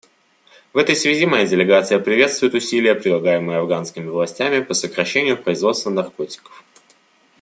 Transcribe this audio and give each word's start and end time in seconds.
В 0.73 0.79
этой 0.79 0.95
связи 0.95 1.27
моя 1.27 1.45
делегация 1.45 1.99
приветствует 1.99 2.55
усилия, 2.55 2.95
прилагаемые 2.95 3.59
афганскими 3.59 4.09
властями, 4.09 4.63
по 4.63 4.73
сокращению 4.73 5.37
производства 5.37 5.91
наркотиков. 5.91 6.63